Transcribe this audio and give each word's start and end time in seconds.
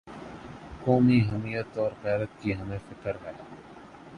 قومی 0.79 1.19
حمیت 1.21 1.77
اور 1.77 1.91
غیرت 2.03 2.41
کی 2.41 2.55
ہمیں 2.55 2.77
فکر 2.89 3.15
ہے۔ 3.25 3.31